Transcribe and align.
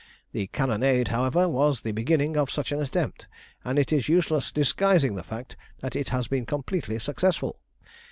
The 0.31 0.47
cannonade, 0.47 1.09
however, 1.09 1.47
was 1.47 1.81
the 1.81 1.91
beginning 1.91 2.35
of 2.35 2.49
such 2.49 2.71
an 2.71 2.81
attempt, 2.81 3.27
and 3.63 3.77
it 3.77 3.93
is 3.93 4.09
useless 4.09 4.51
disguising 4.51 5.13
the 5.13 5.21
fact 5.21 5.55
that 5.81 5.95
it 5.95 6.09
has 6.09 6.27
been 6.27 6.47
completely 6.47 6.97
successful. 6.97 7.59